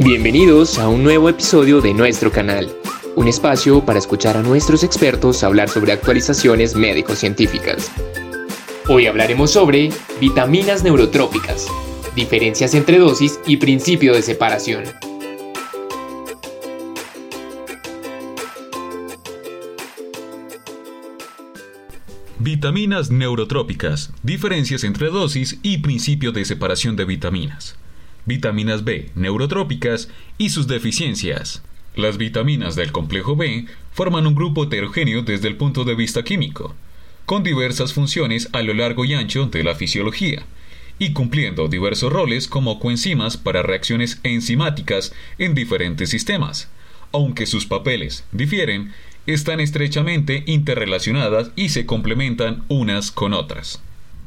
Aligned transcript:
Bienvenidos 0.00 0.80
a 0.80 0.88
un 0.88 1.04
nuevo 1.04 1.28
episodio 1.28 1.80
de 1.80 1.94
nuestro 1.94 2.32
canal, 2.32 2.68
un 3.14 3.28
espacio 3.28 3.84
para 3.84 4.00
escuchar 4.00 4.36
a 4.36 4.42
nuestros 4.42 4.82
expertos 4.82 5.44
hablar 5.44 5.68
sobre 5.68 5.92
actualizaciones 5.92 6.74
médico-científicas. 6.74 7.92
Hoy 8.88 9.06
hablaremos 9.06 9.52
sobre 9.52 9.90
vitaminas 10.20 10.82
neurotrópicas, 10.82 11.68
diferencias 12.16 12.74
entre 12.74 12.98
dosis 12.98 13.38
y 13.46 13.58
principio 13.58 14.14
de 14.14 14.22
separación. 14.22 14.82
Vitaminas 22.40 23.12
neurotrópicas, 23.12 24.12
diferencias 24.24 24.82
entre 24.82 25.08
dosis 25.08 25.60
y 25.62 25.78
principio 25.78 26.32
de 26.32 26.44
separación 26.44 26.96
de 26.96 27.04
vitaminas. 27.04 27.76
Vitaminas 28.26 28.84
B 28.84 29.10
neurotrópicas 29.14 30.08
y 30.38 30.50
sus 30.50 30.66
deficiencias. 30.66 31.62
Las 31.94 32.16
vitaminas 32.16 32.74
del 32.74 32.90
complejo 32.90 33.36
B 33.36 33.66
forman 33.92 34.26
un 34.26 34.34
grupo 34.34 34.64
heterogéneo 34.64 35.22
desde 35.22 35.48
el 35.48 35.56
punto 35.56 35.84
de 35.84 35.94
vista 35.94 36.24
químico, 36.24 36.74
con 37.26 37.42
diversas 37.42 37.92
funciones 37.92 38.48
a 38.52 38.62
lo 38.62 38.74
largo 38.74 39.04
y 39.04 39.14
ancho 39.14 39.46
de 39.46 39.62
la 39.62 39.74
fisiología, 39.74 40.44
y 40.98 41.12
cumpliendo 41.12 41.68
diversos 41.68 42.12
roles 42.12 42.48
como 42.48 42.80
coenzimas 42.80 43.36
para 43.36 43.62
reacciones 43.62 44.20
enzimáticas 44.22 45.12
en 45.38 45.54
diferentes 45.54 46.10
sistemas. 46.10 46.68
Aunque 47.12 47.46
sus 47.46 47.66
papeles 47.66 48.24
difieren, 48.32 48.92
están 49.26 49.60
estrechamente 49.60 50.42
interrelacionadas 50.46 51.50
y 51.56 51.68
se 51.70 51.86
complementan 51.86 52.64
unas 52.68 53.10
con 53.10 53.32
otras. 53.32 53.80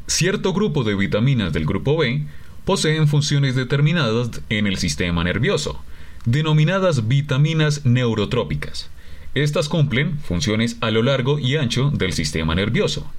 Cierto 0.07 0.53
grupo 0.53 0.83
de 0.83 0.95
vitaminas 0.95 1.51
del 1.51 1.65
grupo 1.65 1.97
B 1.97 2.23
poseen 2.67 3.07
funciones 3.07 3.55
determinadas 3.55 4.41
en 4.49 4.67
el 4.67 4.75
sistema 4.75 5.23
nervioso, 5.23 5.81
denominadas 6.25 7.07
vitaminas 7.07 7.85
neurotrópicas. 7.85 8.89
Estas 9.35 9.69
cumplen 9.69 10.19
funciones 10.19 10.75
a 10.81 10.91
lo 10.91 11.01
largo 11.01 11.39
y 11.39 11.55
ancho 11.55 11.91
del 11.91 12.11
sistema 12.11 12.55
nervioso. 12.55 13.09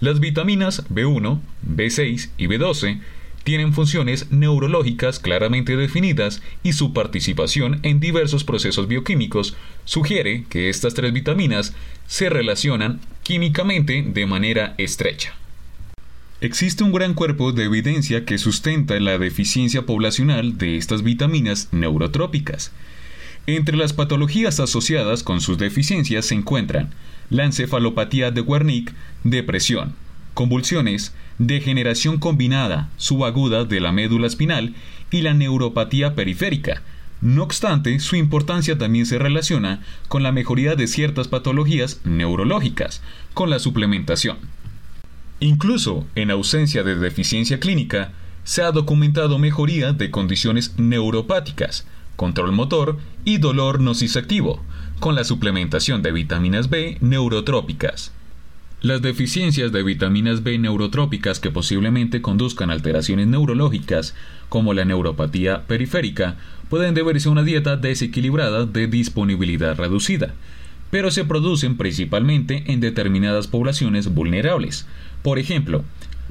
Las 0.00 0.18
vitaminas 0.18 0.88
B1, 0.88 1.40
B6 1.68 2.30
y 2.38 2.46
B12 2.46 3.02
tienen 3.44 3.74
funciones 3.74 4.32
neurológicas 4.32 5.18
claramente 5.18 5.76
definidas 5.76 6.40
y 6.62 6.72
su 6.72 6.94
participación 6.94 7.80
en 7.82 8.00
diversos 8.00 8.44
procesos 8.44 8.88
bioquímicos 8.88 9.58
sugiere 9.84 10.46
que 10.48 10.70
estas 10.70 10.94
tres 10.94 11.12
vitaminas 11.12 11.74
se 12.06 12.30
relacionan 12.30 13.00
químicamente 13.22 14.02
de 14.08 14.24
manera 14.24 14.74
estrecha. 14.78 15.34
Existe 16.42 16.84
un 16.84 16.92
gran 16.92 17.14
cuerpo 17.14 17.52
de 17.52 17.64
evidencia 17.64 18.26
que 18.26 18.36
sustenta 18.36 19.00
la 19.00 19.16
deficiencia 19.16 19.86
poblacional 19.86 20.58
de 20.58 20.76
estas 20.76 21.02
vitaminas 21.02 21.70
neurotrópicas. 21.72 22.72
Entre 23.46 23.74
las 23.74 23.94
patologías 23.94 24.60
asociadas 24.60 25.22
con 25.22 25.40
sus 25.40 25.56
deficiencias 25.56 26.26
se 26.26 26.34
encuentran 26.34 26.90
la 27.30 27.46
encefalopatía 27.46 28.32
de 28.32 28.42
Wernicke, 28.42 28.92
depresión, 29.24 29.94
convulsiones, 30.34 31.14
degeneración 31.38 32.18
combinada 32.18 32.90
subaguda 32.98 33.64
de 33.64 33.80
la 33.80 33.92
médula 33.92 34.26
espinal 34.26 34.74
y 35.10 35.22
la 35.22 35.32
neuropatía 35.32 36.14
periférica. 36.14 36.82
No 37.22 37.44
obstante, 37.44 37.98
su 37.98 38.14
importancia 38.14 38.76
también 38.76 39.06
se 39.06 39.18
relaciona 39.18 39.80
con 40.08 40.22
la 40.22 40.32
mejoría 40.32 40.76
de 40.76 40.86
ciertas 40.86 41.28
patologías 41.28 42.02
neurológicas, 42.04 43.00
con 43.32 43.48
la 43.48 43.58
suplementación. 43.58 44.36
Incluso 45.40 46.06
en 46.14 46.30
ausencia 46.30 46.82
de 46.82 46.96
deficiencia 46.96 47.60
clínica, 47.60 48.12
se 48.44 48.62
ha 48.62 48.72
documentado 48.72 49.38
mejoría 49.38 49.92
de 49.92 50.10
condiciones 50.10 50.78
neuropáticas, 50.78 51.86
control 52.16 52.52
motor 52.52 52.96
y 53.24 53.38
dolor 53.38 53.80
nociceptivo, 53.80 54.62
con 54.98 55.14
la 55.14 55.24
suplementación 55.24 56.02
de 56.02 56.12
vitaminas 56.12 56.70
B 56.70 56.96
neurotrópicas. 57.00 58.12
Las 58.80 59.02
deficiencias 59.02 59.72
de 59.72 59.82
vitaminas 59.82 60.42
B 60.42 60.58
neurotrópicas 60.58 61.40
que 61.40 61.50
posiblemente 61.50 62.22
conduzcan 62.22 62.70
a 62.70 62.74
alteraciones 62.74 63.26
neurológicas, 63.26 64.14
como 64.48 64.74
la 64.74 64.84
neuropatía 64.84 65.66
periférica, 65.66 66.36
pueden 66.70 66.94
deberse 66.94 67.28
a 67.28 67.32
una 67.32 67.42
dieta 67.42 67.76
desequilibrada 67.76 68.64
de 68.64 68.86
disponibilidad 68.86 69.76
reducida, 69.76 70.34
pero 70.90 71.10
se 71.10 71.24
producen 71.24 71.76
principalmente 71.76 72.64
en 72.66 72.80
determinadas 72.80 73.46
poblaciones 73.46 74.12
vulnerables. 74.12 74.86
Por 75.22 75.38
ejemplo, 75.38 75.84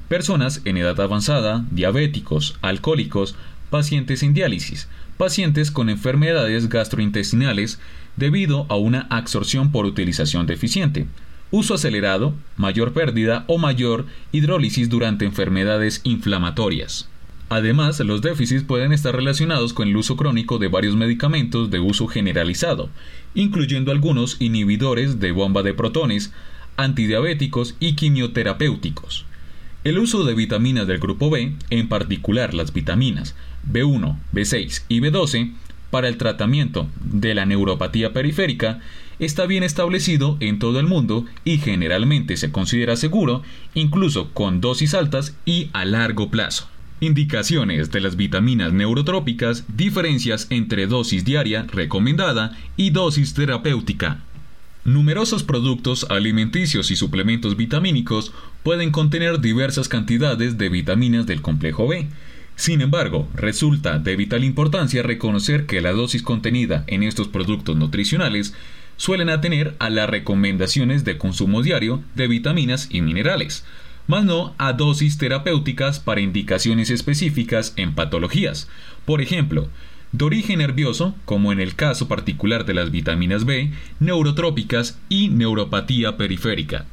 personas 0.07 0.61
en 0.66 0.77
edad 0.77 0.99
avanzada, 0.99 1.66
diabéticos, 1.71 2.57
alcohólicos, 2.61 3.35
pacientes 3.69 4.23
en 4.23 4.33
diálisis, 4.33 4.88
pacientes 5.17 5.71
con 5.71 5.89
enfermedades 5.89 6.69
gastrointestinales 6.69 7.79
debido 8.15 8.65
a 8.69 8.75
una 8.75 9.07
absorción 9.09 9.71
por 9.71 9.85
utilización 9.85 10.45
deficiente, 10.45 11.07
uso 11.51 11.73
acelerado, 11.73 12.33
mayor 12.57 12.94
pérdida 12.94 13.44
o 13.47 13.57
mayor 13.57 14.05
hidrólisis 14.31 14.89
durante 14.89 15.25
enfermedades 15.25 16.01
inflamatorias. 16.03 17.09
Además, 17.50 18.00
los 18.00 18.22
déficits 18.22 18.63
pueden 18.63 18.91
estar 18.91 19.16
relacionados 19.16 19.73
con 19.73 19.88
el 19.88 19.97
uso 19.97 20.17
crónico 20.17 20.57
de 20.57 20.67
varios 20.67 20.95
medicamentos 20.95 21.69
de 21.69 21.79
uso 21.79 22.07
generalizado, 22.07 22.89
incluyendo 23.35 23.91
algunos 23.91 24.38
inhibidores 24.39 25.19
de 25.19 25.31
bomba 25.31 25.61
de 25.61 25.73
protones, 25.73 26.33
antidiabéticos 26.75 27.75
y 27.79 27.94
quimioterapéuticos. 27.94 29.25
El 29.83 30.00
uso 30.00 30.23
de 30.23 30.33
vitaminas 30.33 30.88
del 30.88 30.97
grupo 30.97 31.29
B, 31.29 31.53
en 31.69 31.88
particular 31.88 32.56
las 32.56 32.73
vitaminas 32.73 33.35
B1, 33.72 34.17
B6 34.33 34.83
y 34.89 35.00
B12, 35.00 35.53
para 35.91 36.07
el 36.07 36.17
tratamiento 36.17 36.88
de 37.00 37.35
la 37.35 37.45
neuropatía 37.45 38.12
periférica, 38.12 38.81
está 39.19 39.45
bien 39.45 39.62
establecido 39.62 40.38
en 40.39 40.57
todo 40.57 40.79
el 40.79 40.88
mundo 40.88 41.25
y 41.44 41.59
generalmente 41.59 42.35
se 42.35 42.51
considera 42.51 42.95
seguro, 42.95 43.44
incluso 43.75 44.31
con 44.33 44.59
dosis 44.59 44.95
altas 44.95 45.38
y 45.45 45.69
a 45.73 45.85
largo 45.85 46.31
plazo. 46.31 46.67
Indicaciones 47.01 47.91
de 47.91 48.00
las 48.00 48.16
vitaminas 48.16 48.72
neurotrópicas, 48.72 49.66
diferencias 49.67 50.47
entre 50.50 50.88
dosis 50.88 51.25
diaria 51.25 51.63
recomendada 51.63 52.57
y 52.78 52.91
dosis 52.91 53.33
terapéutica. 53.33 54.19
Numerosos 54.85 55.44
productos 55.44 56.06
alimenticios 56.09 56.91
y 56.91 56.95
suplementos 56.95 57.57
vitamínicos 57.57 58.31
pueden 58.63 58.91
contener 58.91 59.41
diversas 59.41 59.89
cantidades 59.89 60.57
de 60.57 60.69
vitaminas 60.69 61.25
del 61.25 61.41
complejo 61.41 61.88
B, 61.88 62.07
sin 62.56 62.81
embargo, 62.81 63.27
resulta 63.35 64.00
de 64.00 64.16
vital 64.16 64.44
importancia 64.44 65.03
reconocer 65.03 65.66
que 65.66 65.81
la 65.81 65.91
dosis 65.91 66.23
contenida 66.23 66.85
en 66.88 67.03
estos 67.03 67.27
productos 67.27 67.75
nutricionales 67.75 68.53
suelen 68.95 69.29
atener 69.29 69.75
a 69.79 69.89
las 69.89 70.09
recomendaciones 70.09 71.03
de 71.03 71.17
consumo 71.17 71.62
diario 71.62 72.01
de 72.16 72.27
vitaminas 72.27 72.88
y 72.89 73.01
minerales, 73.01 73.66
más 74.07 74.23
no 74.23 74.53
a 74.57 74.73
dosis 74.73 75.17
terapéuticas 75.17 75.99
para 75.99 76.21
indicaciones 76.21 76.89
específicas 76.89 77.73
en 77.75 77.93
patologías. 77.93 78.67
Por 79.05 79.21
ejemplo, 79.21 79.69
de 80.11 80.25
origen 80.25 80.59
nervioso, 80.59 81.16
como 81.25 81.51
en 81.51 81.59
el 81.59 81.75
caso 81.75 82.07
particular 82.07 82.65
de 82.65 82.73
las 82.73 82.91
vitaminas 82.91 83.45
B, 83.45 83.71
neurotrópicas 83.99 84.97
y 85.09 85.29
neuropatía 85.29 86.17
periférica. 86.17 86.85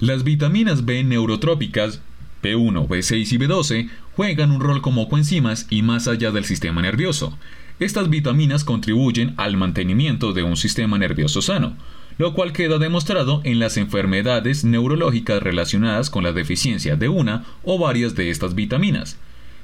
Las 0.00 0.24
vitaminas 0.24 0.84
B 0.84 1.04
neurotrópicas 1.04 2.00
B1, 2.42 2.88
B6 2.88 3.32
y 3.32 3.38
B12 3.38 3.90
juegan 4.12 4.50
un 4.50 4.60
rol 4.60 4.82
como 4.82 5.08
coenzimas 5.08 5.66
y 5.70 5.82
más 5.82 6.08
allá 6.08 6.30
del 6.30 6.44
sistema 6.44 6.82
nervioso. 6.82 7.38
Estas 7.80 8.10
vitaminas 8.10 8.64
contribuyen 8.64 9.34
al 9.36 9.56
mantenimiento 9.56 10.32
de 10.32 10.42
un 10.42 10.56
sistema 10.56 10.98
nervioso 10.98 11.42
sano, 11.42 11.76
lo 12.18 12.34
cual 12.34 12.52
queda 12.52 12.78
demostrado 12.78 13.40
en 13.44 13.58
las 13.58 13.76
enfermedades 13.76 14.64
neurológicas 14.64 15.42
relacionadas 15.42 16.10
con 16.10 16.24
la 16.24 16.32
deficiencia 16.32 16.96
de 16.96 17.08
una 17.08 17.44
o 17.62 17.78
varias 17.78 18.14
de 18.14 18.30
estas 18.30 18.54
vitaminas. 18.54 19.18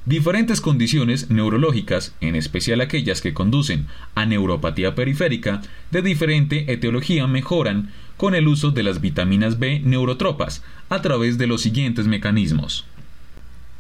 Diferentes 0.07 0.61
condiciones 0.61 1.31
neurológicas, 1.31 2.15
en 2.21 2.35
especial 2.35 2.81
aquellas 2.81 3.21
que 3.21 3.35
conducen 3.35 3.87
a 4.15 4.25
neuropatía 4.25 4.95
periférica, 4.95 5.61
de 5.91 6.01
diferente 6.01 6.73
etiología 6.73 7.27
mejoran 7.27 7.91
con 8.17 8.35
el 8.35 8.49
uso 8.49 8.71
de 8.71 8.83
las 8.83 9.01
vitaminas 9.01 9.59
B 9.59 9.81
neurotropas 9.85 10.63
a 10.89 11.03
través 11.03 11.39
de 11.39 11.47
los 11.47 11.61
siguientes 11.61 12.07
mecanismos. 12.07 12.87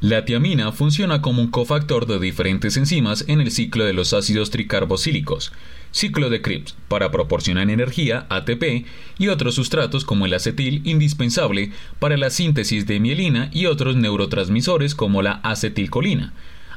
La 0.00 0.24
tiamina 0.24 0.72
funciona 0.72 1.20
como 1.20 1.42
un 1.42 1.50
cofactor 1.50 2.06
de 2.06 2.18
diferentes 2.18 2.78
enzimas 2.78 3.24
en 3.28 3.42
el 3.42 3.50
ciclo 3.50 3.84
de 3.84 3.92
los 3.92 4.14
ácidos 4.14 4.48
tricarbosílicos, 4.48 5.52
ciclo 5.92 6.30
de 6.30 6.42
Krebs, 6.42 6.76
para 6.88 7.10
proporcionar 7.10 7.70
energía, 7.70 8.26
ATP, 8.28 8.86
y 9.18 9.28
otros 9.28 9.54
sustratos 9.54 10.04
como 10.04 10.26
el 10.26 10.34
acetil 10.34 10.82
indispensable 10.84 11.72
para 11.98 12.16
la 12.16 12.30
síntesis 12.30 12.86
de 12.86 13.00
mielina 13.00 13.50
y 13.52 13.66
otros 13.66 13.96
neurotransmisores 13.96 14.94
como 14.94 15.22
la 15.22 15.40
acetilcolina. 15.42 16.32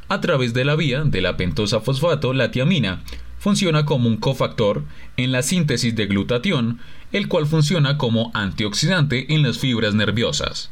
A 0.09 0.21
través 0.21 0.53
de 0.53 0.65
la 0.65 0.75
vía 0.75 1.03
de 1.03 1.21
la 1.21 1.37
pentosa 1.37 1.79
fosfato, 1.79 2.33
la 2.33 2.51
tiamina 2.51 3.01
funciona 3.39 3.85
como 3.85 4.07
un 4.07 4.17
cofactor 4.17 4.83
en 5.17 5.31
la 5.31 5.41
síntesis 5.41 5.95
de 5.95 6.05
glutatión, 6.05 6.79
el 7.11 7.27
cual 7.27 7.45
funciona 7.45 7.97
como 7.97 8.31
antioxidante 8.33 9.33
en 9.33 9.43
las 9.43 9.59
fibras 9.59 9.95
nerviosas. 9.95 10.71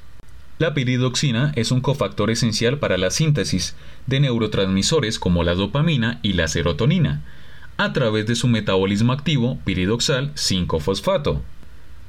La 0.58 0.74
piridoxina 0.74 1.52
es 1.56 1.72
un 1.72 1.82
cofactor 1.82 2.30
esencial 2.30 2.78
para 2.78 2.98
la 2.98 3.10
síntesis 3.10 3.76
de 4.06 4.20
neurotransmisores 4.20 5.18
como 5.18 5.44
la 5.44 5.56
dopamina 5.56 6.20
y 6.22 6.34
la 6.34 6.48
serotonina, 6.48 7.24
a 7.82 7.94
través 7.94 8.28
de 8.28 8.36
su 8.36 8.48
metabolismo 8.48 9.12
activo 9.12 9.58
piridoxal 9.66 10.36
5-fosfato. 10.36 11.42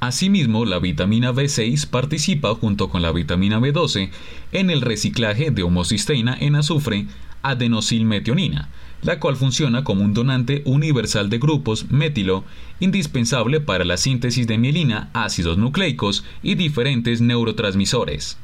Asimismo, 0.00 0.66
la 0.66 0.78
vitamina 0.78 1.32
B6 1.32 1.86
participa 1.88 2.54
junto 2.54 2.90
con 2.90 3.00
la 3.00 3.10
vitamina 3.10 3.58
B12 3.58 4.10
en 4.52 4.69
el 4.69 4.82
reciclaje 4.82 5.50
de 5.50 5.62
homocisteína 5.62 6.36
en 6.38 6.56
azufre 6.56 7.06
adenosilmetionina, 7.40 8.69
la 9.00 9.19
cual 9.19 9.36
funciona 9.36 9.82
como 9.82 10.04
un 10.04 10.12
donante 10.12 10.60
universal 10.66 11.30
de 11.30 11.38
grupos 11.38 11.90
metilo 11.90 12.44
indispensable 12.78 13.60
para 13.60 13.86
la 13.86 13.96
síntesis 13.96 14.46
de 14.46 14.58
mielina, 14.58 15.08
ácidos 15.14 15.56
nucleicos 15.56 16.22
y 16.42 16.54
diferentes 16.56 17.22
neurotransmisores. 17.22 18.36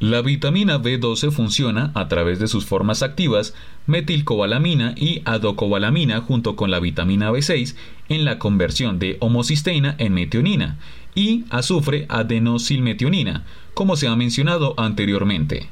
La 0.00 0.22
vitamina 0.22 0.78
B12 0.78 1.30
funciona 1.30 1.92
a 1.94 2.08
través 2.08 2.38
de 2.38 2.48
sus 2.48 2.64
formas 2.64 3.02
activas 3.02 3.52
metilcobalamina 3.86 4.94
y 4.96 5.20
adocobalamina 5.26 6.22
junto 6.22 6.56
con 6.56 6.70
la 6.70 6.80
vitamina 6.80 7.30
B6 7.30 7.74
en 8.08 8.24
la 8.24 8.38
conversión 8.38 8.98
de 8.98 9.18
homocisteína 9.20 9.96
en 9.98 10.14
metionina 10.14 10.78
y 11.14 11.44
azufre 11.50 12.06
adenosilmetionina, 12.08 13.44
como 13.74 13.94
se 13.96 14.08
ha 14.08 14.16
mencionado 14.16 14.72
anteriormente. 14.78 15.68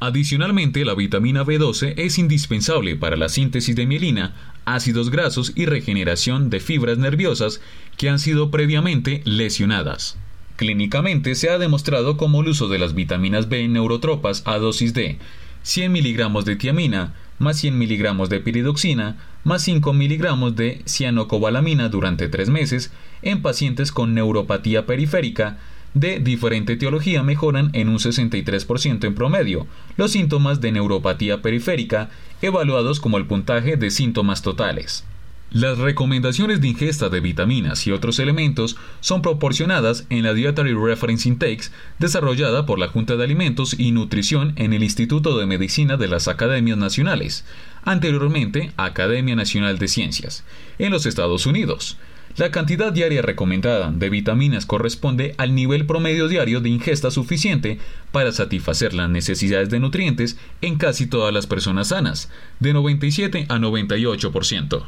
Adicionalmente, 0.00 0.84
la 0.84 0.96
vitamina 0.96 1.44
B12 1.44 1.94
es 1.96 2.18
indispensable 2.18 2.96
para 2.96 3.16
la 3.16 3.28
síntesis 3.28 3.76
de 3.76 3.86
mielina, 3.86 4.34
ácidos 4.64 5.10
grasos 5.10 5.52
y 5.54 5.66
regeneración 5.66 6.50
de 6.50 6.58
fibras 6.58 6.98
nerviosas 6.98 7.60
que 7.96 8.08
han 8.08 8.18
sido 8.18 8.50
previamente 8.50 9.22
lesionadas. 9.24 10.18
Clínicamente 10.60 11.36
se 11.36 11.48
ha 11.48 11.56
demostrado 11.56 12.18
como 12.18 12.42
el 12.42 12.48
uso 12.48 12.68
de 12.68 12.78
las 12.78 12.94
vitaminas 12.94 13.48
B 13.48 13.66
neurotropas 13.66 14.42
a 14.44 14.58
dosis 14.58 14.92
de 14.92 15.16
100 15.62 15.90
miligramos 15.90 16.44
de 16.44 16.54
tiamina 16.54 17.14
más 17.38 17.56
100 17.56 17.78
miligramos 17.78 18.28
de 18.28 18.40
piridoxina 18.40 19.16
más 19.42 19.62
5 19.62 19.94
miligramos 19.94 20.56
de 20.56 20.82
cianocobalamina 20.86 21.88
durante 21.88 22.28
tres 22.28 22.50
meses 22.50 22.92
en 23.22 23.40
pacientes 23.40 23.90
con 23.90 24.12
neuropatía 24.12 24.84
periférica 24.84 25.56
de 25.94 26.18
diferente 26.18 26.74
etiología 26.74 27.22
mejoran 27.22 27.70
en 27.72 27.88
un 27.88 27.96
63% 27.96 29.06
en 29.06 29.14
promedio 29.14 29.66
los 29.96 30.10
síntomas 30.10 30.60
de 30.60 30.72
neuropatía 30.72 31.40
periférica 31.40 32.10
evaluados 32.42 33.00
como 33.00 33.16
el 33.16 33.24
puntaje 33.24 33.78
de 33.78 33.90
síntomas 33.90 34.42
totales. 34.42 35.06
Las 35.52 35.78
recomendaciones 35.78 36.60
de 36.60 36.68
ingesta 36.68 37.08
de 37.08 37.18
vitaminas 37.18 37.84
y 37.84 37.90
otros 37.90 38.20
elementos 38.20 38.76
son 39.00 39.20
proporcionadas 39.20 40.06
en 40.08 40.22
la 40.22 40.32
Dietary 40.32 40.74
Reference 40.74 41.28
Intakes 41.28 41.72
desarrollada 41.98 42.66
por 42.66 42.78
la 42.78 42.86
Junta 42.86 43.16
de 43.16 43.24
Alimentos 43.24 43.74
y 43.76 43.90
Nutrición 43.90 44.52
en 44.54 44.72
el 44.72 44.84
Instituto 44.84 45.36
de 45.36 45.46
Medicina 45.46 45.96
de 45.96 46.06
las 46.06 46.28
Academias 46.28 46.78
Nacionales, 46.78 47.44
anteriormente 47.82 48.70
Academia 48.76 49.34
Nacional 49.34 49.80
de 49.80 49.88
Ciencias, 49.88 50.44
en 50.78 50.92
los 50.92 51.04
Estados 51.04 51.46
Unidos. 51.46 51.96
La 52.36 52.52
cantidad 52.52 52.92
diaria 52.92 53.20
recomendada 53.20 53.90
de 53.90 54.08
vitaminas 54.08 54.66
corresponde 54.66 55.34
al 55.36 55.56
nivel 55.56 55.84
promedio 55.84 56.28
diario 56.28 56.60
de 56.60 56.68
ingesta 56.68 57.10
suficiente 57.10 57.80
para 58.12 58.30
satisfacer 58.30 58.94
las 58.94 59.10
necesidades 59.10 59.68
de 59.68 59.80
nutrientes 59.80 60.38
en 60.60 60.76
casi 60.76 61.08
todas 61.08 61.34
las 61.34 61.48
personas 61.48 61.88
sanas, 61.88 62.30
de 62.60 62.72
97 62.72 63.46
a 63.48 63.58
98%. 63.58 64.86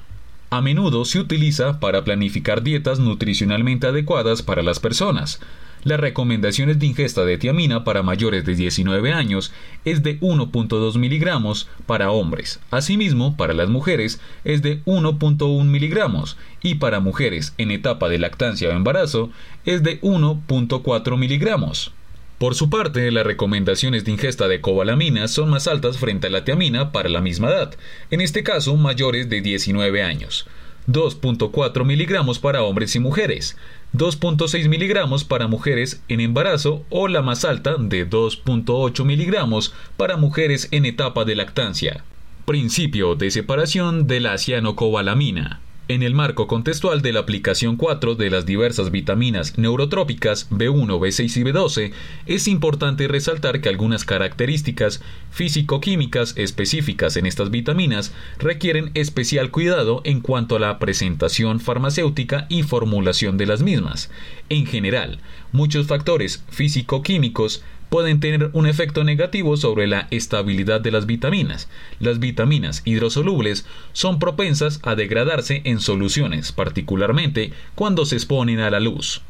A 0.53 0.61
menudo 0.61 1.07
se 1.07 1.19
utiliza 1.19 1.81
para 1.81 2.05
planificar 2.05 2.63
dietas 2.63 2.99
nutricionalmente 2.99 3.87
adecuadas 3.87 4.43
para 4.43 4.63
las 4.63 4.81
personas. 4.81 5.41
Las 5.83 5.99
recomendaciones 5.99 6.79
de 6.79 6.85
ingesta 6.85 7.25
de 7.25 7.39
tiamina 7.39 7.85
para 7.85 8.03
mayores 8.03 8.45
de 8.45 8.55
19 8.55 9.15
años 9.15 9.51
es 9.87 10.03
de 10.03 10.21
1.2 10.21 10.99
miligramos 10.99 11.71
para 11.87 12.11
hombres. 12.11 12.61
Asimismo, 12.71 13.35
para 13.35 13.55
las 13.55 13.71
mujeres 13.71 14.21
es 14.45 14.61
de 14.61 14.85
1.1 14.85 15.65
miligramos 15.65 16.37
y 16.63 16.75
para 16.75 17.01
mujeres 17.01 17.55
en 17.57 17.71
etapa 17.71 18.11
de 18.11 18.19
lactancia 18.19 18.69
o 18.69 18.73
embarazo 18.73 19.31
es 19.65 19.83
de 19.83 20.03
1.4 20.03 21.17
miligramos. 21.17 21.95
Por 22.43 22.57
su 22.57 22.71
parte, 22.71 23.13
las 23.13 23.25
recomendaciones 23.25 24.05
de 24.05 24.11
ingesta 24.11 24.49
de 24.49 24.61
cobalamina 24.61 25.29
son 25.29 25.49
más 25.49 25.69
altas 25.69 25.99
frente 25.99 26.27
a 26.27 26.31
la 26.31 26.45
tiamina 26.45 26.91
para 26.91 27.09
la 27.09 27.21
misma 27.21 27.51
edad, 27.51 27.77
en 28.11 28.21
este 28.21 28.43
caso 28.43 28.77
mayores 28.77 29.31
de 29.31 29.41
19 29.41 30.03
años. 30.03 30.49
2.4 30.89 31.85
miligramos 31.85 32.41
para 32.41 32.65
hombres 32.65 32.97
y 32.97 32.99
mujeres, 32.99 33.57
2.6 33.95 34.69
miligramos 34.69 35.23
para 35.23 35.47
mujeres 35.47 36.03
en 36.09 36.19
embarazo 36.19 36.85
o 36.91 37.07
la 37.07 37.23
más 37.23 37.45
alta 37.45 37.77
de 37.79 38.11
2.8 38.11 39.05
miligramos 39.05 39.73
para 39.97 40.17
mujeres 40.17 40.67
en 40.73 40.85
etapa 40.85 41.25
de 41.25 41.37
lactancia. 41.37 42.03
Principio 42.45 43.15
de 43.15 43.31
separación 43.31 44.09
de 44.09 44.19
la 44.19 44.37
cianocobalamina. 44.37 45.61
En 45.89 46.05
el 46.05 46.15
marco 46.15 46.47
contextual 46.47 47.03
de 47.03 47.13
la 47.13 47.21
aplicación 47.21 47.77
4 47.77 48.15
de 48.15 48.31
las 48.31 48.47
diversas 48.47 48.93
vitaminas 48.93 49.59
neurotrópicas 49.59 50.49
B1, 50.49 50.87
B6 51.01 51.37
y 51.37 51.43
B12, 51.43 51.93
es 52.27 52.47
importante 52.47 53.09
resaltar 53.09 53.61
que 53.61 53.69
algunas 53.69 54.05
características 54.05 55.03
físico-químicas 55.33 56.35
específicas 56.37 57.17
en 57.17 57.27
estas 57.27 57.51
vitaminas 57.51 58.15
requieren 58.39 58.93
especial 58.95 59.51
cuidado 59.51 60.03
en 60.05 60.21
cuanto 60.21 60.55
a 60.55 60.61
la 60.61 60.79
presentación 60.79 61.59
farmacéutica 61.59 62.47
y 62.49 62.63
formulación 62.63 63.37
de 63.37 63.47
las 63.47 63.63
mismas. 63.63 64.09
En 64.51 64.67
general, 64.67 65.19
muchos 65.51 65.89
factores 65.89 66.45
físico-químicos 66.49 67.65
pueden 67.93 68.21
tener 68.21 68.49
un 68.55 68.67
efecto 68.67 69.05
negativo 69.05 69.59
sobre 69.59 69.87
la 69.87 70.09
estabilidad 70.11 70.81
de 70.81 70.91
las 70.91 71.05
vitaminas. 71.05 71.69
Las 72.01 72.21
vitaminas 72.21 72.81
hidrosolubles 72.87 73.67
son 73.93 74.19
propensas 74.19 74.81
a 74.83 74.95
degradarse 74.95 75.61
en 75.67 75.79
soluciones, 75.79 76.53
particularmente 76.53 77.53
cuando 77.75 78.07
se 78.07 78.15
exponen 78.17 78.61
a 78.61 78.71
la 78.71 78.81
luz. 78.81 79.21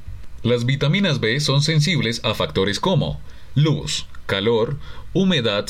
Las 0.45 0.65
vitaminas 0.65 1.19
B 1.19 1.41
son 1.41 1.61
sensibles 1.61 2.21
a 2.25 2.35
factores 2.35 2.79
como 2.79 3.21
luz, 3.57 4.07
calor, 4.27 4.77
humedad, 5.13 5.67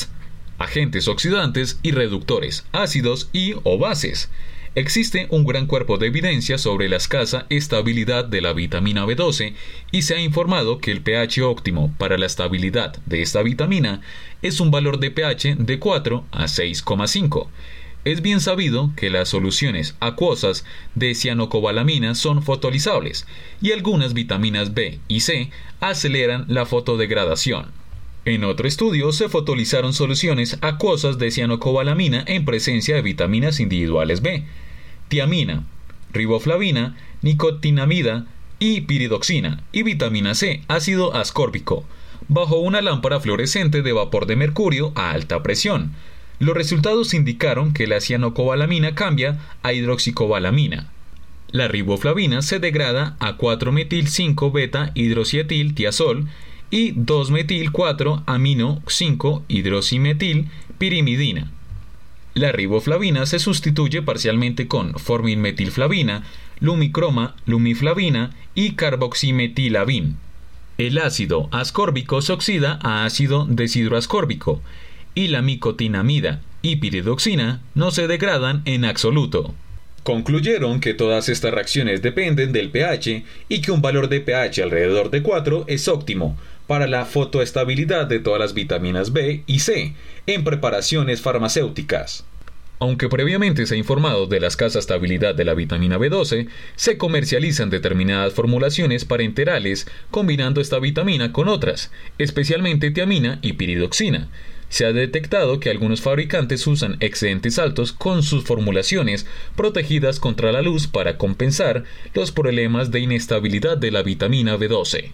agentes 0.59 1.07
oxidantes 1.07 1.79
y 1.81 1.93
reductores, 1.93 2.63
ácidos 2.73 3.27
y 3.33 3.55
o 3.63 3.79
bases. 3.79 4.29
Existe 4.75 5.27
un 5.29 5.45
gran 5.45 5.67
cuerpo 5.67 5.99
de 5.99 6.07
evidencia 6.07 6.57
sobre 6.57 6.89
la 6.89 6.95
escasa 6.95 7.45
estabilidad 7.49 8.25
de 8.25 8.41
la 8.41 8.53
vitamina 8.53 9.05
B12 9.05 9.53
y 9.91 10.01
se 10.01 10.15
ha 10.15 10.19
informado 10.19 10.79
que 10.79 10.89
el 10.89 11.01
pH 11.03 11.43
óptimo 11.43 11.93
para 11.99 12.17
la 12.17 12.25
estabilidad 12.25 12.97
de 13.05 13.21
esta 13.21 13.43
vitamina 13.43 14.01
es 14.41 14.59
un 14.59 14.71
valor 14.71 14.97
de 14.97 15.11
pH 15.11 15.57
de 15.59 15.77
4 15.77 16.25
a 16.31 16.45
6,5. 16.45 17.49
Es 18.03 18.23
bien 18.23 18.41
sabido 18.41 18.91
que 18.95 19.11
las 19.11 19.29
soluciones 19.29 19.95
acuosas 19.99 20.65
de 20.95 21.13
cianocobalamina 21.13 22.15
son 22.15 22.41
fotolizables 22.41 23.27
y 23.61 23.73
algunas 23.73 24.15
vitaminas 24.15 24.73
B 24.73 24.99
y 25.07 25.19
C 25.19 25.51
aceleran 25.81 26.45
la 26.47 26.65
fotodegradación. 26.65 27.67
En 28.25 28.43
otro 28.43 28.67
estudio 28.67 29.11
se 29.11 29.29
fotolizaron 29.29 29.93
soluciones 29.93 30.57
acuosas 30.61 31.19
de 31.19 31.29
cianocobalamina 31.29 32.23
en 32.25 32.43
presencia 32.43 32.95
de 32.95 33.01
vitaminas 33.03 33.59
individuales 33.59 34.21
B, 34.21 34.45
tiamina, 35.13 35.63
riboflavina, 36.11 36.97
nicotinamida 37.21 38.25
y 38.57 38.81
piridoxina 38.81 39.61
y 39.71 39.83
vitamina 39.83 40.33
C, 40.33 40.63
ácido 40.67 41.15
ascórbico, 41.15 41.85
bajo 42.29 42.55
una 42.57 42.81
lámpara 42.81 43.19
fluorescente 43.19 43.83
de 43.83 43.93
vapor 43.93 44.25
de 44.25 44.35
mercurio 44.35 44.91
a 44.95 45.11
alta 45.11 45.43
presión. 45.43 45.91
Los 46.39 46.55
resultados 46.55 47.13
indicaron 47.13 47.73
que 47.73 47.85
la 47.85 48.01
cianocobalamina 48.01 48.95
cambia 48.95 49.39
a 49.61 49.71
hidroxicobalamina. 49.71 50.89
La 51.51 51.67
riboflavina 51.67 52.41
se 52.41 52.57
degrada 52.57 53.15
a 53.19 53.37
4-metil-5 53.37 54.51
beta 54.51 54.89
hidrocietil 54.95 55.75
tiazol 55.75 56.27
y 56.71 56.93
2-metil-4 56.95 58.23
La 62.33 62.51
riboflavina 62.51 63.27
se 63.27 63.37
sustituye 63.37 64.01
parcialmente 64.01 64.67
con 64.67 64.95
forminmetilflavina, 64.97 66.23
lumicroma, 66.59 67.35
lumiflavina 67.45 68.31
y 68.55 68.71
carboximetilavin. 68.71 70.17
El 70.79 70.97
ácido 70.97 71.47
ascórbico 71.51 72.21
se 72.23 72.33
oxida 72.33 72.79
a 72.81 73.05
ácido 73.05 73.45
deshidroascórbico 73.47 74.61
y 75.13 75.27
la 75.27 75.43
micotinamida 75.43 76.41
y 76.63 76.77
piridoxina 76.77 77.61
no 77.75 77.91
se 77.91 78.07
degradan 78.07 78.63
en 78.65 78.85
absoluto. 78.85 79.53
Concluyeron 80.03 80.81
que 80.81 80.93
todas 80.93 81.29
estas 81.29 81.53
reacciones 81.53 82.01
dependen 82.01 82.51
del 82.51 82.69
pH 82.69 83.23
y 83.47 83.61
que 83.61 83.71
un 83.71 83.81
valor 83.81 84.09
de 84.09 84.19
pH 84.19 84.61
alrededor 84.61 85.09
de 85.09 85.23
4 85.23 85.63
es 85.67 85.87
óptimo 85.87 86.37
para 86.67 86.87
la 86.87 87.05
fotoestabilidad 87.05 88.07
de 88.07 88.19
todas 88.19 88.39
las 88.39 88.53
vitaminas 88.53 89.13
B 89.13 89.43
y 89.47 89.59
C 89.59 89.93
en 90.27 90.43
preparaciones 90.43 91.21
farmacéuticas. 91.21 92.25
Aunque 92.79 93.07
previamente 93.07 93.65
se 93.65 93.75
ha 93.75 93.77
informado 93.77 94.27
de 94.27 94.41
la 94.41 94.47
escasa 94.47 94.77
estabilidad 94.77 95.35
de 95.35 95.45
la 95.45 95.53
vitamina 95.53 95.97
B12, 95.97 96.49
se 96.75 96.97
comercializan 96.97 97.69
determinadas 97.69 98.33
formulaciones 98.33 99.05
parenterales 99.05 99.87
combinando 100.11 100.59
esta 100.59 100.79
vitamina 100.79 101.31
con 101.31 101.47
otras, 101.47 101.91
especialmente 102.17 102.91
tiamina 102.91 103.39
y 103.41 103.53
piridoxina. 103.53 104.27
Se 104.73 104.87
ha 104.87 104.91
detectado 104.91 105.59
que 105.59 105.69
algunos 105.69 106.01
fabricantes 106.01 106.65
usan 106.65 106.97
excedentes 106.99 107.59
altos 107.59 107.93
con 107.93 108.23
sus 108.23 108.43
formulaciones 108.43 109.27
protegidas 109.55 110.19
contra 110.19 110.51
la 110.51 110.63
luz 110.63 110.87
para 110.87 111.19
compensar 111.19 111.83
los 112.15 112.31
problemas 112.31 112.89
de 112.89 113.01
inestabilidad 113.01 113.77
de 113.77 113.91
la 113.91 114.01
vitamina 114.01 114.57
B12. 114.57 115.11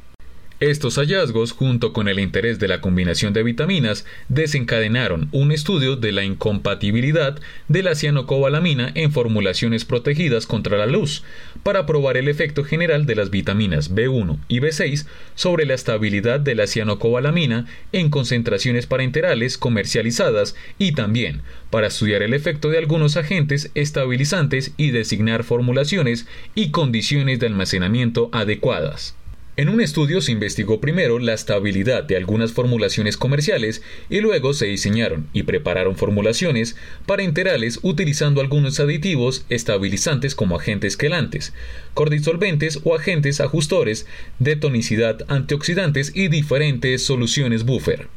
Estos 0.59 0.97
hallazgos, 0.97 1.53
junto 1.53 1.93
con 1.93 2.09
el 2.09 2.19
interés 2.19 2.59
de 2.59 2.67
la 2.67 2.81
combinación 2.81 3.31
de 3.31 3.43
vitaminas, 3.43 4.05
desencadenaron 4.27 5.29
un 5.31 5.53
estudio 5.53 5.95
de 5.95 6.11
la 6.11 6.25
incompatibilidad 6.25 7.39
de 7.69 7.81
la 7.81 7.95
cianocobalamina 7.95 8.91
en 8.93 9.13
formulaciones 9.13 9.85
protegidas 9.85 10.45
contra 10.45 10.77
la 10.77 10.85
luz, 10.85 11.23
para 11.63 11.85
probar 11.85 12.17
el 12.17 12.27
efecto 12.27 12.65
general 12.65 13.05
de 13.05 13.15
las 13.15 13.29
vitaminas 13.29 13.95
B1 13.95 14.37
y 14.49 14.59
B6 14.59 15.05
sobre 15.33 15.65
la 15.65 15.75
estabilidad 15.75 16.41
de 16.41 16.55
la 16.55 16.67
cianocobalamina 16.67 17.65
en 17.93 18.09
concentraciones 18.09 18.85
parenterales 18.85 19.57
comercializadas 19.57 20.57
y 20.77 20.91
también 20.91 21.41
para 21.69 21.87
estudiar 21.87 22.21
el 22.21 22.33
efecto 22.33 22.69
de 22.69 22.79
algunos 22.79 23.15
agentes 23.15 23.71
estabilizantes 23.75 24.73
y 24.75 24.91
designar 24.91 25.45
formulaciones 25.45 26.27
y 26.53 26.71
condiciones 26.71 27.39
de 27.39 27.47
almacenamiento 27.47 28.29
adecuadas. 28.33 29.15
En 29.59 29.67
un 29.67 29.81
estudio 29.81 30.21
se 30.21 30.31
investigó 30.31 30.79
primero 30.79 31.19
la 31.19 31.33
estabilidad 31.33 32.05
de 32.05 32.15
algunas 32.15 32.53
formulaciones 32.53 33.17
comerciales 33.17 33.81
y 34.09 34.21
luego 34.21 34.53
se 34.53 34.67
diseñaron 34.67 35.27
y 35.33 35.43
prepararon 35.43 35.97
formulaciones 35.97 36.77
parenterales 37.05 37.79
utilizando 37.81 38.39
algunos 38.39 38.79
aditivos 38.79 39.43
estabilizantes 39.49 40.33
como 40.33 40.55
agentes 40.55 40.95
quelantes, 40.95 41.53
cordisolventes 41.93 42.79
o 42.85 42.95
agentes 42.95 43.41
ajustores 43.41 44.07
de 44.39 44.55
tonicidad 44.55 45.25
antioxidantes 45.27 46.13
y 46.15 46.29
diferentes 46.29 47.03
soluciones 47.03 47.65
buffer. 47.65 48.07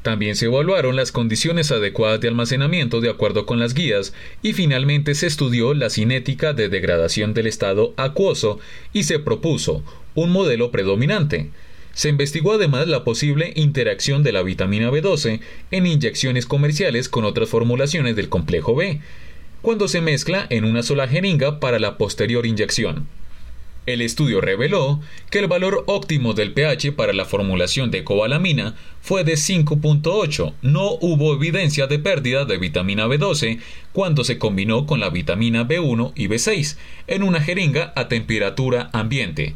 También 0.00 0.34
se 0.34 0.46
evaluaron 0.46 0.96
las 0.96 1.12
condiciones 1.12 1.72
adecuadas 1.72 2.22
de 2.22 2.28
almacenamiento 2.28 3.02
de 3.02 3.10
acuerdo 3.10 3.44
con 3.44 3.58
las 3.58 3.74
guías 3.74 4.14
y 4.40 4.54
finalmente 4.54 5.14
se 5.14 5.26
estudió 5.26 5.74
la 5.74 5.90
cinética 5.90 6.54
de 6.54 6.70
degradación 6.70 7.34
del 7.34 7.48
estado 7.48 7.92
acuoso 7.98 8.60
y 8.94 9.02
se 9.02 9.18
propuso 9.18 9.84
un 10.16 10.32
modelo 10.32 10.72
predominante. 10.72 11.50
Se 11.92 12.08
investigó 12.08 12.52
además 12.52 12.88
la 12.88 13.04
posible 13.04 13.52
interacción 13.54 14.22
de 14.22 14.32
la 14.32 14.42
vitamina 14.42 14.90
B12 14.90 15.40
en 15.70 15.86
inyecciones 15.86 16.44
comerciales 16.44 17.08
con 17.08 17.24
otras 17.24 17.48
formulaciones 17.48 18.16
del 18.16 18.28
complejo 18.28 18.74
B, 18.74 19.00
cuando 19.62 19.88
se 19.88 20.00
mezcla 20.00 20.46
en 20.50 20.64
una 20.64 20.82
sola 20.82 21.08
jeringa 21.08 21.60
para 21.60 21.78
la 21.78 21.96
posterior 21.96 22.44
inyección. 22.44 23.06
El 23.86 24.02
estudio 24.02 24.40
reveló 24.40 25.00
que 25.30 25.38
el 25.38 25.46
valor 25.46 25.84
óptimo 25.86 26.34
del 26.34 26.52
pH 26.52 26.92
para 26.92 27.12
la 27.12 27.24
formulación 27.24 27.92
de 27.92 28.02
cobalamina 28.02 28.74
fue 29.00 29.22
de 29.22 29.34
5.8. 29.34 30.54
No 30.60 30.98
hubo 31.00 31.32
evidencia 31.34 31.86
de 31.86 32.00
pérdida 32.00 32.44
de 32.44 32.58
vitamina 32.58 33.06
B12 33.06 33.60
cuando 33.92 34.24
se 34.24 34.38
combinó 34.38 34.86
con 34.86 34.98
la 34.98 35.08
vitamina 35.10 35.66
B1 35.68 36.12
y 36.16 36.26
B6 36.26 36.76
en 37.06 37.22
una 37.22 37.40
jeringa 37.40 37.92
a 37.94 38.08
temperatura 38.08 38.90
ambiente 38.92 39.54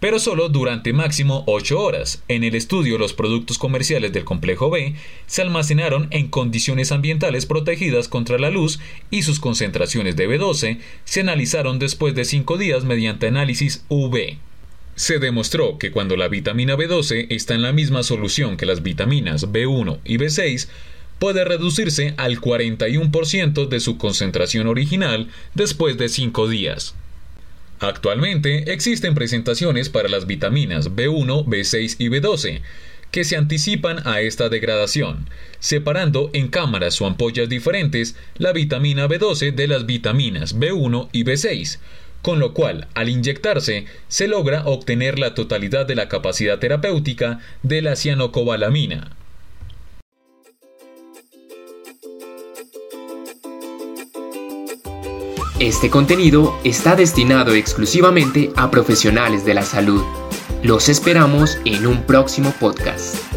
pero 0.00 0.18
solo 0.18 0.48
durante 0.48 0.92
máximo 0.92 1.44
8 1.46 1.78
horas. 1.78 2.22
En 2.28 2.42
el 2.42 2.54
estudio, 2.54 2.98
los 2.98 3.12
productos 3.12 3.58
comerciales 3.58 4.12
del 4.12 4.24
complejo 4.24 4.70
B 4.70 4.94
se 5.26 5.42
almacenaron 5.42 6.08
en 6.10 6.28
condiciones 6.28 6.90
ambientales 6.90 7.46
protegidas 7.46 8.08
contra 8.08 8.38
la 8.38 8.50
luz 8.50 8.80
y 9.10 9.22
sus 9.22 9.38
concentraciones 9.38 10.16
de 10.16 10.28
B12 10.28 10.78
se 11.04 11.20
analizaron 11.20 11.78
después 11.78 12.14
de 12.14 12.24
5 12.24 12.56
días 12.58 12.84
mediante 12.84 13.28
análisis 13.28 13.84
UV. 13.88 14.38
Se 14.96 15.18
demostró 15.18 15.78
que 15.78 15.92
cuando 15.92 16.16
la 16.16 16.28
vitamina 16.28 16.76
B12 16.76 17.26
está 17.30 17.54
en 17.54 17.62
la 17.62 17.72
misma 17.72 18.02
solución 18.02 18.56
que 18.56 18.66
las 18.66 18.82
vitaminas 18.82 19.48
B1 19.48 20.00
y 20.04 20.18
B6, 20.18 20.68
puede 21.18 21.44
reducirse 21.44 22.14
al 22.16 22.40
41% 22.40 23.68
de 23.68 23.80
su 23.80 23.98
concentración 23.98 24.66
original 24.66 25.28
después 25.54 25.96
de 25.98 26.08
5 26.08 26.48
días. 26.48 26.94
Actualmente 27.80 28.72
existen 28.72 29.14
presentaciones 29.14 29.88
para 29.88 30.08
las 30.08 30.26
vitaminas 30.26 30.90
B1, 30.90 31.46
B6 31.46 31.96
y 31.98 32.08
B12 32.08 32.60
que 33.10 33.24
se 33.24 33.36
anticipan 33.36 34.06
a 34.06 34.20
esta 34.20 34.48
degradación, 34.48 35.28
separando 35.58 36.30
en 36.32 36.48
cámaras 36.48 37.00
o 37.00 37.06
ampollas 37.06 37.48
diferentes 37.48 38.16
la 38.36 38.52
vitamina 38.52 39.08
B12 39.08 39.52
de 39.52 39.66
las 39.66 39.86
vitaminas 39.86 40.56
B1 40.56 41.08
y 41.12 41.24
B6, 41.24 41.78
con 42.22 42.38
lo 42.38 42.54
cual 42.54 42.86
al 42.94 43.08
inyectarse 43.08 43.86
se 44.08 44.28
logra 44.28 44.64
obtener 44.66 45.18
la 45.18 45.34
totalidad 45.34 45.86
de 45.86 45.96
la 45.96 46.08
capacidad 46.08 46.58
terapéutica 46.58 47.40
de 47.62 47.82
la 47.82 47.96
cianocobalamina. 47.96 49.16
Este 55.60 55.90
contenido 55.90 56.58
está 56.64 56.96
destinado 56.96 57.52
exclusivamente 57.52 58.50
a 58.56 58.70
profesionales 58.70 59.44
de 59.44 59.52
la 59.52 59.62
salud. 59.62 60.02
Los 60.62 60.88
esperamos 60.88 61.58
en 61.66 61.86
un 61.86 62.02
próximo 62.06 62.54
podcast. 62.58 63.29